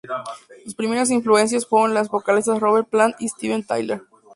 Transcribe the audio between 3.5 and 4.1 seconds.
Tyler.